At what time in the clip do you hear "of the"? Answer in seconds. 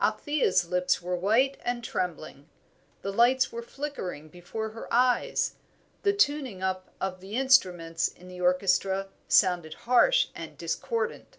7.02-7.36